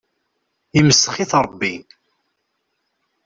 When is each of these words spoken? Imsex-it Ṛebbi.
Imsex-it 0.79 1.31
Ṛebbi. 1.43 1.73